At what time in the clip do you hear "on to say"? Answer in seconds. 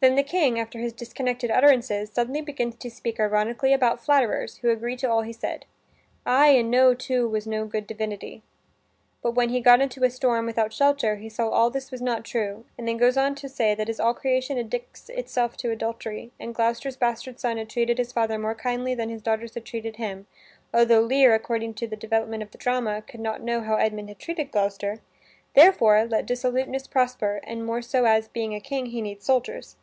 13.16-13.74